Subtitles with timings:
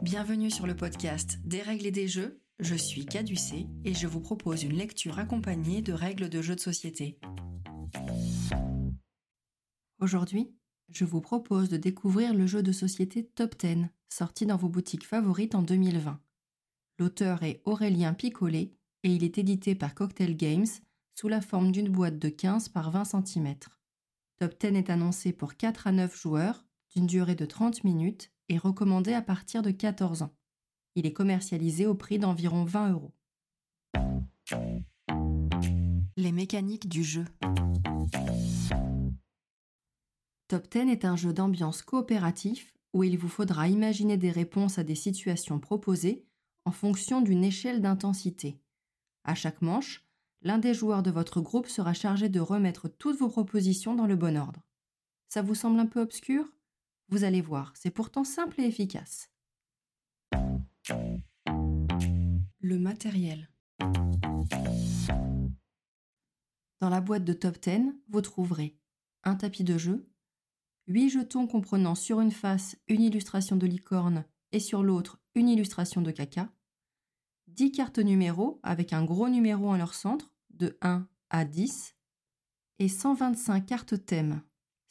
[0.00, 2.40] Bienvenue sur le podcast Des règles et des jeux.
[2.58, 6.60] Je suis Caducé et je vous propose une lecture accompagnée de règles de jeux de
[6.60, 7.18] société.
[9.98, 10.54] Aujourd'hui,
[10.88, 15.06] je vous propose de découvrir le jeu de société Top 10, sorti dans vos boutiques
[15.06, 16.18] favorites en 2020.
[16.98, 18.72] L'auteur est Aurélien Picolet
[19.02, 20.66] et il est édité par Cocktail Games
[21.14, 23.54] sous la forme d'une boîte de 15 par 20 cm.
[24.38, 26.64] Top 10 est annoncé pour 4 à 9 joueurs,
[26.94, 30.34] d'une durée de 30 minutes recommandé à partir de 14 ans.
[30.94, 33.12] Il est commercialisé au prix d'environ 20 euros.
[36.16, 37.24] Les mécaniques du jeu.
[40.48, 44.84] Top 10 est un jeu d'ambiance coopératif où il vous faudra imaginer des réponses à
[44.84, 46.26] des situations proposées
[46.64, 48.60] en fonction d'une échelle d'intensité.
[49.24, 50.04] À chaque manche,
[50.42, 54.16] l'un des joueurs de votre groupe sera chargé de remettre toutes vos propositions dans le
[54.16, 54.62] bon ordre.
[55.28, 56.52] Ça vous semble un peu obscur?
[57.12, 59.30] Vous allez voir, c'est pourtant simple et efficace.
[62.58, 63.50] Le matériel.
[66.80, 68.78] Dans la boîte de Top 10, vous trouverez
[69.24, 70.08] un tapis de jeu,
[70.86, 76.00] 8 jetons comprenant sur une face une illustration de licorne et sur l'autre une illustration
[76.00, 76.50] de caca,
[77.48, 81.94] 10 cartes numéros avec un gros numéro en leur centre, de 1 à 10,
[82.78, 84.40] et 125 cartes thèmes.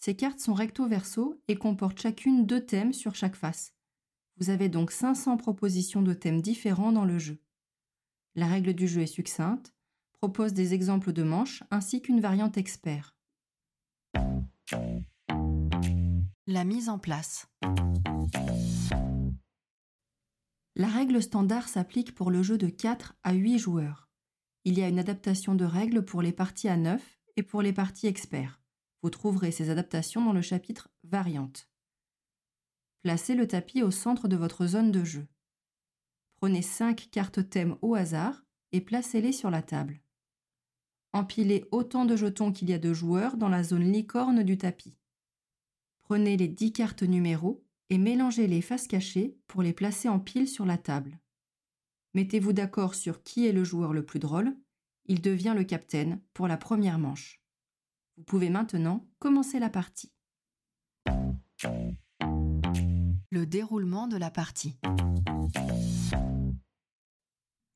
[0.00, 3.74] Ces cartes sont recto-verso et comportent chacune deux thèmes sur chaque face.
[4.38, 7.38] Vous avez donc 500 propositions de thèmes différents dans le jeu.
[8.34, 9.74] La règle du jeu est succincte,
[10.14, 13.14] propose des exemples de manches ainsi qu'une variante expert.
[16.46, 17.46] La mise en place.
[20.76, 24.08] La règle standard s'applique pour le jeu de 4 à 8 joueurs.
[24.64, 27.74] Il y a une adaptation de règles pour les parties à 9 et pour les
[27.74, 28.59] parties experts.
[29.02, 31.70] Vous trouverez ces adaptations dans le chapitre Variantes.
[33.02, 35.26] Placez le tapis au centre de votre zone de jeu.
[36.36, 40.02] Prenez 5 cartes thèmes au hasard et placez-les sur la table.
[41.12, 44.98] Empilez autant de jetons qu'il y a de joueurs dans la zone licorne du tapis.
[46.02, 50.46] Prenez les 10 cartes numéros et mélangez les faces cachées pour les placer en pile
[50.46, 51.18] sur la table.
[52.14, 54.56] Mettez-vous d'accord sur qui est le joueur le plus drôle,
[55.06, 57.39] il devient le capitaine pour la première manche.
[58.20, 60.12] Vous pouvez maintenant commencer la partie.
[63.30, 64.78] Le déroulement de la partie.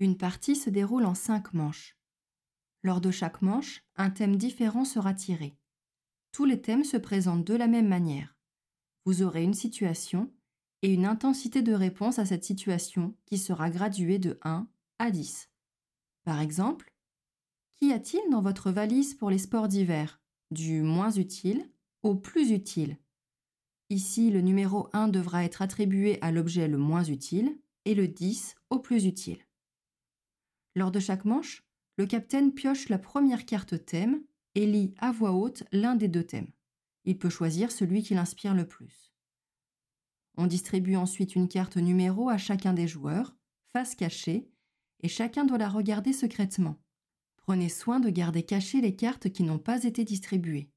[0.00, 1.96] Une partie se déroule en cinq manches.
[2.82, 5.56] Lors de chaque manche, un thème différent sera tiré.
[6.32, 8.36] Tous les thèmes se présentent de la même manière.
[9.04, 10.34] Vous aurez une situation
[10.82, 15.50] et une intensité de réponse à cette situation qui sera graduée de 1 à 10.
[16.24, 16.92] Par exemple,
[17.76, 20.18] qu'y a-t-il dans votre valise pour les sports d'hiver?
[20.52, 21.66] Du moins utile
[22.02, 22.98] au plus utile.
[23.88, 28.56] Ici, le numéro 1 devra être attribué à l'objet le moins utile et le 10
[28.68, 29.38] au plus utile.
[30.74, 31.64] Lors de chaque manche,
[31.96, 34.22] le capitaine pioche la première carte thème
[34.54, 36.52] et lit à voix haute l'un des deux thèmes.
[37.06, 39.14] Il peut choisir celui qui l'inspire le plus.
[40.36, 43.34] On distribue ensuite une carte numéro à chacun des joueurs,
[43.72, 44.50] face cachée,
[45.00, 46.76] et chacun doit la regarder secrètement.
[47.42, 50.70] Prenez soin de garder cachées les cartes qui n'ont pas été distribuées.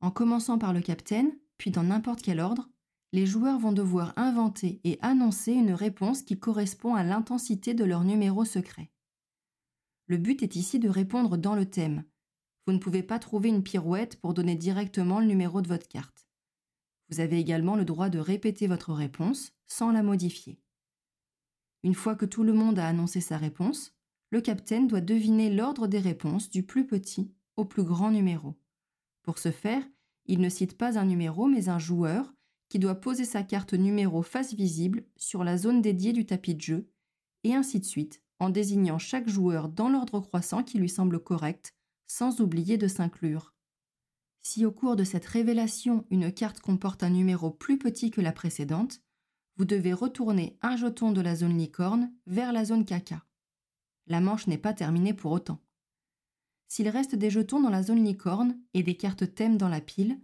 [0.00, 2.68] En commençant par le capitaine, puis dans n'importe quel ordre,
[3.12, 8.04] les joueurs vont devoir inventer et annoncer une réponse qui correspond à l'intensité de leur
[8.04, 8.90] numéro secret.
[10.06, 12.04] Le but est ici de répondre dans le thème.
[12.66, 16.26] Vous ne pouvez pas trouver une pirouette pour donner directement le numéro de votre carte.
[17.08, 20.58] Vous avez également le droit de répéter votre réponse sans la modifier.
[21.82, 23.94] Une fois que tout le monde a annoncé sa réponse,
[24.34, 28.56] le capitaine doit deviner l'ordre des réponses du plus petit au plus grand numéro.
[29.22, 29.84] Pour ce faire,
[30.26, 32.34] il ne cite pas un numéro mais un joueur
[32.68, 36.60] qui doit poser sa carte numéro face visible sur la zone dédiée du tapis de
[36.60, 36.90] jeu,
[37.44, 41.76] et ainsi de suite, en désignant chaque joueur dans l'ordre croissant qui lui semble correct,
[42.08, 43.54] sans oublier de s'inclure.
[44.42, 48.32] Si au cours de cette révélation une carte comporte un numéro plus petit que la
[48.32, 49.00] précédente,
[49.58, 53.24] vous devez retourner un jeton de la zone licorne vers la zone caca.
[54.06, 55.60] La manche n'est pas terminée pour autant.
[56.68, 60.20] S'il reste des jetons dans la zone licorne et des cartes thèmes dans la pile,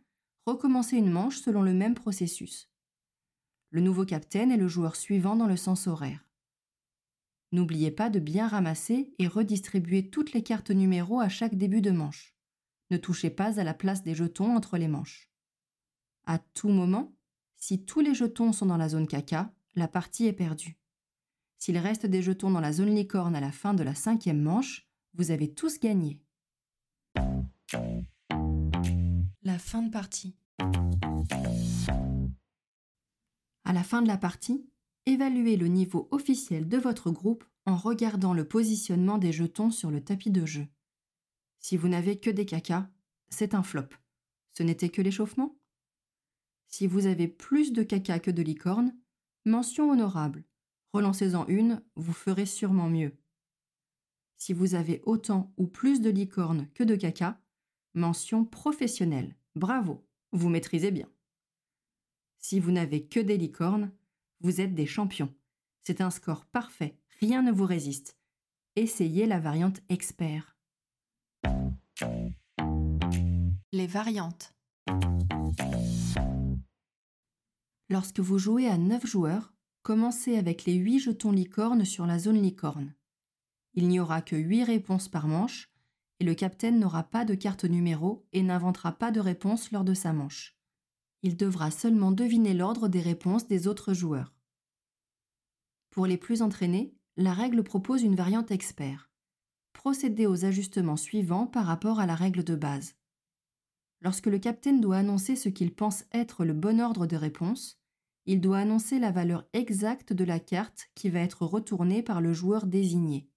[0.46, 2.70] recommencez une manche selon le même processus.
[3.70, 6.26] Le nouveau capitaine est le joueur suivant dans le sens horaire.
[7.52, 11.90] N'oubliez pas de bien ramasser et redistribuer toutes les cartes numéros à chaque début de
[11.90, 12.34] manche.
[12.90, 15.30] Ne touchez pas à la place des jetons entre les manches.
[16.24, 17.14] À tout moment,
[17.56, 20.79] si tous les jetons sont dans la zone caca, la partie est perdue.
[21.60, 24.88] S'il reste des jetons dans la zone licorne à la fin de la cinquième manche,
[25.12, 26.18] vous avez tous gagné.
[29.42, 30.34] La fin de partie.
[33.64, 34.66] À la fin de la partie,
[35.04, 40.02] évaluez le niveau officiel de votre groupe en regardant le positionnement des jetons sur le
[40.02, 40.66] tapis de jeu.
[41.58, 42.88] Si vous n'avez que des cacas,
[43.28, 43.88] c'est un flop.
[44.54, 45.58] Ce n'était que l'échauffement
[46.68, 48.96] Si vous avez plus de caca que de licorne,
[49.44, 50.44] mention honorable.
[50.92, 53.16] Relancez-en une, vous ferez sûrement mieux.
[54.36, 57.40] Si vous avez autant ou plus de licorne que de caca,
[57.94, 59.36] mention professionnelle.
[59.54, 61.08] Bravo, vous maîtrisez bien.
[62.38, 63.92] Si vous n'avez que des licornes,
[64.40, 65.34] vous êtes des champions.
[65.82, 68.16] C'est un score parfait, rien ne vous résiste.
[68.76, 70.56] Essayez la variante expert.
[73.72, 74.54] Les variantes.
[77.88, 82.42] Lorsque vous jouez à 9 joueurs, commencez avec les 8 jetons licorne sur la zone
[82.42, 82.94] licorne.
[83.74, 85.70] Il n'y aura que 8 réponses par manche
[86.18, 89.94] et le capitaine n'aura pas de carte numéro et n'inventera pas de réponse lors de
[89.94, 90.56] sa manche.
[91.22, 94.34] Il devra seulement deviner l'ordre des réponses des autres joueurs.
[95.90, 99.10] Pour les plus entraînés, la règle propose une variante expert.
[99.72, 102.94] Procédez aux ajustements suivants par rapport à la règle de base.
[104.02, 107.79] Lorsque le capitaine doit annoncer ce qu'il pense être le bon ordre de réponse,
[108.26, 112.32] il doit annoncer la valeur exacte de la carte qui va être retournée par le
[112.32, 113.28] joueur désigné.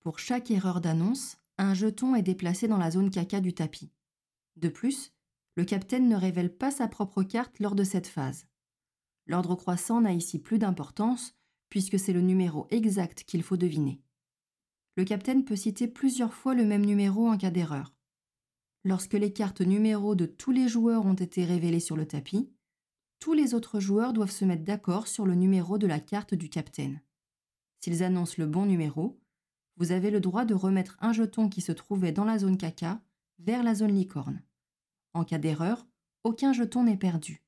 [0.00, 3.92] Pour chaque erreur d'annonce, un jeton est déplacé dans la zone caca du tapis.
[4.56, 5.12] De plus,
[5.56, 8.46] le capitaine ne révèle pas sa propre carte lors de cette phase.
[9.26, 11.34] L'ordre croissant n'a ici plus d'importance
[11.68, 14.00] puisque c'est le numéro exact qu'il faut deviner.
[14.96, 17.94] Le capitaine peut citer plusieurs fois le même numéro en cas d'erreur.
[18.84, 22.50] Lorsque les cartes numéros de tous les joueurs ont été révélées sur le tapis,
[23.18, 26.48] tous les autres joueurs doivent se mettre d'accord sur le numéro de la carte du
[26.48, 27.00] capitaine.
[27.80, 29.18] S'ils annoncent le bon numéro,
[29.76, 33.00] vous avez le droit de remettre un jeton qui se trouvait dans la zone caca
[33.38, 34.42] vers la zone licorne.
[35.12, 35.86] En cas d'erreur,
[36.24, 37.42] aucun jeton n'est perdu.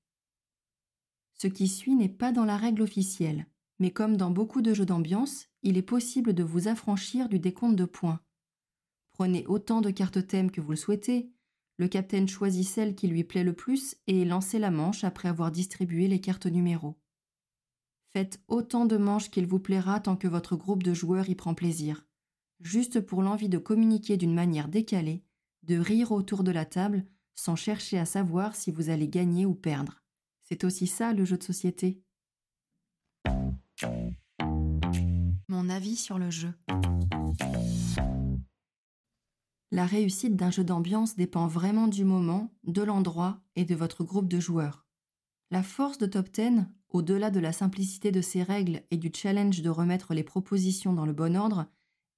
[1.35, 3.47] Ce qui suit n'est pas dans la règle officielle,
[3.79, 7.77] mais comme dans beaucoup de jeux d'ambiance, il est possible de vous affranchir du décompte
[7.77, 8.21] de points.
[9.11, 11.33] Prenez autant de cartes thèmes que vous le souhaitez,
[11.79, 15.51] le capitaine choisit celle qui lui plaît le plus et lancez la manche après avoir
[15.51, 16.97] distribué les cartes numéros.
[18.13, 21.55] Faites autant de manches qu'il vous plaira tant que votre groupe de joueurs y prend
[21.55, 22.05] plaisir,
[22.61, 25.23] juste pour l'envie de communiquer d'une manière décalée,
[25.63, 29.55] de rire autour de la table sans chercher à savoir si vous allez gagner ou
[29.55, 30.03] perdre.
[30.43, 32.03] C'est aussi ça le jeu de société.
[35.47, 36.53] Mon avis sur le jeu.
[39.71, 44.29] La réussite d'un jeu d'ambiance dépend vraiment du moment, de l'endroit et de votre groupe
[44.29, 44.87] de joueurs.
[45.51, 49.61] La force de Top 10, au-delà de la simplicité de ses règles et du challenge
[49.61, 51.67] de remettre les propositions dans le bon ordre,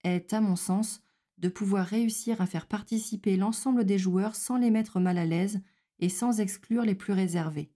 [0.04, 1.02] est, à mon sens,
[1.38, 5.60] de pouvoir réussir à faire participer l'ensemble des joueurs sans les mettre mal à l'aise
[5.98, 7.72] et sans exclure les plus réservés.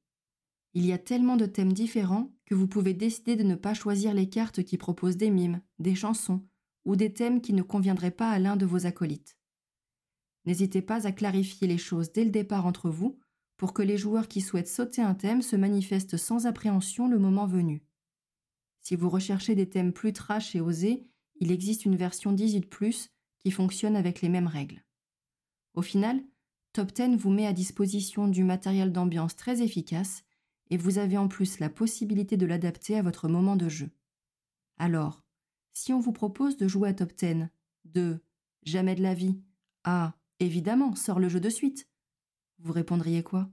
[0.75, 4.15] Il y a tellement de thèmes différents que vous pouvez décider de ne pas choisir
[4.15, 6.43] les cartes qui proposent des mimes, des chansons
[6.85, 9.37] ou des thèmes qui ne conviendraient pas à l'un de vos acolytes.
[10.47, 13.19] N'hésitez pas à clarifier les choses dès le départ entre vous
[13.57, 17.47] pour que les joueurs qui souhaitent sauter un thème se manifestent sans appréhension le moment
[17.47, 17.83] venu.
[18.83, 21.07] Si vous recherchez des thèmes plus trash et osés,
[21.41, 22.71] il existe une version 18
[23.43, 24.85] qui fonctionne avec les mêmes règles.
[25.75, 26.23] Au final,
[26.73, 30.25] Top 10 vous met à disposition du matériel d'ambiance très efficace
[30.71, 33.91] et vous avez en plus la possibilité de l'adapter à votre moment de jeu.
[34.77, 35.23] Alors,
[35.73, 37.47] si on vous propose de jouer à Top 10,
[37.85, 38.21] de
[38.65, 39.39] Jamais de la vie
[39.85, 41.89] à Évidemment, sors le jeu de suite.
[42.59, 43.51] Vous répondriez quoi?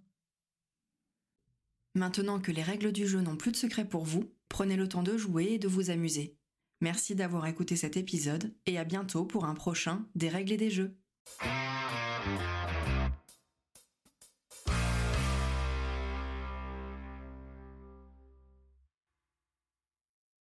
[1.96, 5.04] Maintenant que les règles du jeu n'ont plus de secret pour vous, prenez le temps
[5.04, 6.38] de jouer et de vous amuser.
[6.80, 10.72] Merci d'avoir écouté cet épisode et à bientôt pour un prochain Des règles et des
[10.72, 10.98] jeux.